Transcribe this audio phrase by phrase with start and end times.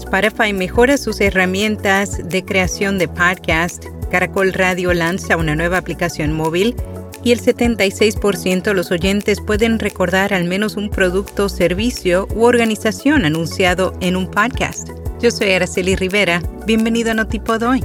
[0.00, 3.84] Spotify mejora sus herramientas de creación de podcast.
[4.10, 6.74] Caracol Radio lanza una nueva aplicación móvil
[7.22, 13.26] y el 76% de los oyentes pueden recordar al menos un producto, servicio u organización
[13.26, 14.88] anunciado en un podcast.
[15.20, 16.42] Yo soy Araceli Rivera.
[16.66, 17.84] Bienvenido a Notipod hoy.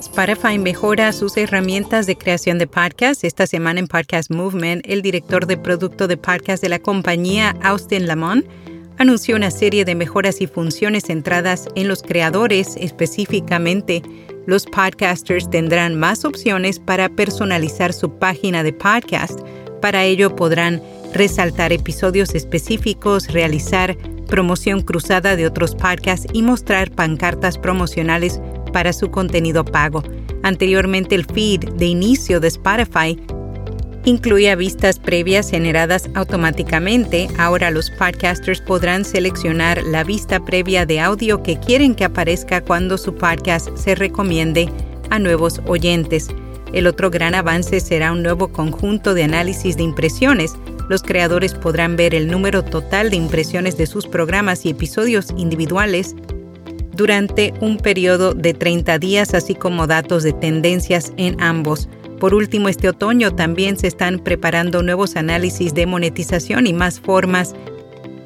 [0.00, 3.24] Spotify mejora sus herramientas de creación de podcast.
[3.24, 8.06] Esta semana en Podcast Movement, el director de producto de podcast de la compañía, Austin
[8.06, 8.44] Lamont,
[8.98, 14.02] anunció una serie de mejoras y funciones centradas en los creadores específicamente.
[14.46, 19.40] Los podcasters tendrán más opciones para personalizar su página de podcast.
[19.80, 20.82] Para ello podrán
[21.14, 28.40] resaltar episodios específicos, realizar promoción cruzada de otros podcasts y mostrar pancartas promocionales
[28.72, 30.02] para su contenido pago.
[30.42, 33.18] Anteriormente el feed de inicio de Spotify
[34.04, 37.28] incluía vistas previas generadas automáticamente.
[37.38, 42.98] Ahora los podcasters podrán seleccionar la vista previa de audio que quieren que aparezca cuando
[42.98, 44.68] su podcast se recomiende
[45.10, 46.28] a nuevos oyentes.
[46.72, 50.54] El otro gran avance será un nuevo conjunto de análisis de impresiones.
[50.88, 56.14] Los creadores podrán ver el número total de impresiones de sus programas y episodios individuales
[56.92, 61.88] durante un periodo de 30 días, así como datos de tendencias en ambos.
[62.20, 67.54] Por último, este otoño también se están preparando nuevos análisis de monetización y más formas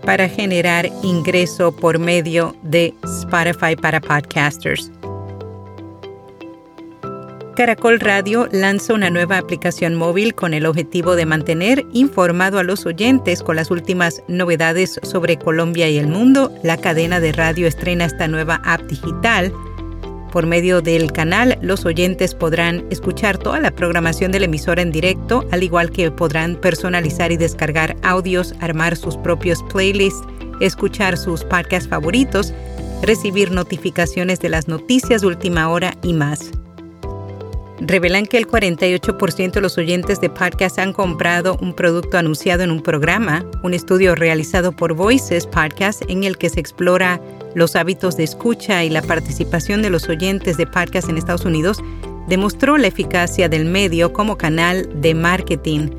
[0.05, 4.91] para generar ingreso por medio de Spotify para podcasters.
[7.55, 12.87] Caracol Radio lanza una nueva aplicación móvil con el objetivo de mantener informado a los
[12.87, 16.51] oyentes con las últimas novedades sobre Colombia y el mundo.
[16.63, 19.53] La cadena de radio estrena esta nueva app digital
[20.33, 24.91] por medio del canal, los oyentes podrán escuchar toda la programación de la emisora en
[24.91, 30.27] directo, al igual que podrán personalizar y descargar audios, armar sus propios playlists,
[30.61, 32.53] escuchar sus podcasts favoritos,
[33.03, 36.51] recibir notificaciones de las noticias de última hora y más
[37.85, 42.71] revelan que el 48% de los oyentes de podcast han comprado un producto anunciado en
[42.71, 47.21] un programa, un estudio realizado por Voices Podcast en el que se explora
[47.55, 51.83] los hábitos de escucha y la participación de los oyentes de podcast en Estados Unidos,
[52.29, 55.91] demostró la eficacia del medio como canal de marketing.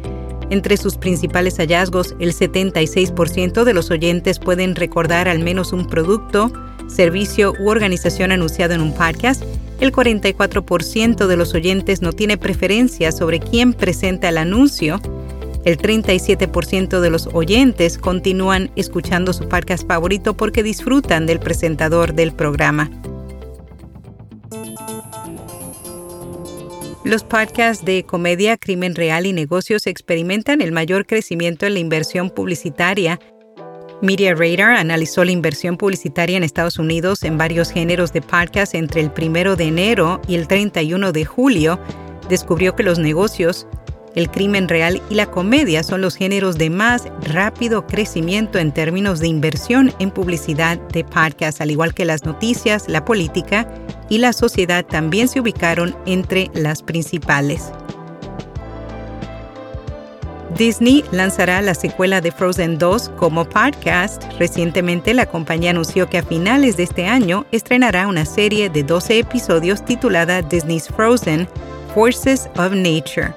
[0.50, 6.52] Entre sus principales hallazgos, el 76% de los oyentes pueden recordar al menos un producto,
[6.88, 9.44] servicio u organización anunciado en un podcast
[9.80, 15.02] el 44% de los oyentes no tiene preferencia sobre quién presenta el anuncio.
[15.66, 22.34] El 37% de los oyentes continúan escuchando su podcast favorito porque disfrutan del presentador del
[22.34, 22.92] programa.
[27.06, 32.30] Los podcasts de comedia, crimen real y negocios experimentan el mayor crecimiento en la inversión
[32.30, 33.20] publicitaria
[34.04, 39.00] Media Radar analizó la inversión publicitaria en Estados Unidos en varios géneros de podcast entre
[39.00, 41.80] el 1 de enero y el 31 de julio.
[42.28, 43.66] Descubrió que los negocios,
[44.14, 49.22] el crimen real y la comedia son los géneros de más rápido crecimiento en términos
[49.22, 53.74] de inversión en publicidad de podcast, al igual que las noticias, la política
[54.10, 57.72] y la sociedad también se ubicaron entre las principales.
[60.58, 64.24] Disney lanzará la secuela de Frozen 2 como podcast.
[64.38, 69.20] Recientemente la compañía anunció que a finales de este año estrenará una serie de 12
[69.20, 71.48] episodios titulada Disney's Frozen
[71.94, 73.34] Forces of Nature.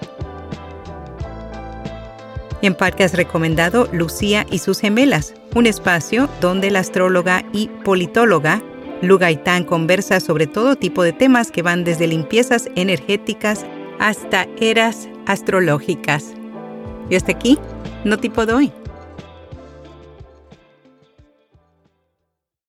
[2.62, 8.60] en podcast recomendado Lucía y sus gemelas, un espacio donde la astróloga y politóloga
[9.02, 13.64] Lu Gaitán conversa sobre todo tipo de temas que van desde limpiezas energéticas
[13.98, 16.34] hasta eras astrológicas.
[17.08, 17.58] Y hasta aquí,
[18.04, 18.72] no tipo de hoy.